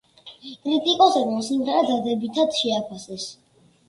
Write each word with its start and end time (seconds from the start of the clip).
კრიტიკოსებმა 0.61 1.43
სიმღერა 1.47 1.83
დადებითად 1.89 2.57
შეაფასეს. 2.61 3.27